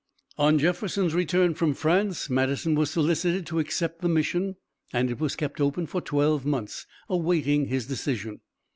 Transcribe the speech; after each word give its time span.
On 0.39 0.57
Jefferson's 0.57 1.13
return 1.13 1.53
from 1.53 1.75
France, 1.75 2.27
Madison 2.27 2.73
was 2.73 2.89
solicited 2.89 3.45
to 3.45 3.59
accept 3.59 4.01
the 4.01 4.09
mission 4.09 4.55
and 4.91 5.11
it 5.11 5.19
was 5.19 5.35
kept 5.35 5.61
open 5.61 5.85
for 5.85 6.01
twelve 6.01 6.43
months 6.43 6.87
awaiting 7.07 7.67
his 7.67 7.85
decision. 7.85 8.39